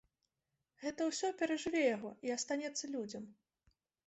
Гэта 0.83 1.01
ўсё 1.09 1.29
перажыве 1.41 1.83
яго 1.95 2.11
і 2.29 2.33
астанецца 2.37 2.85
людзям. 2.97 3.29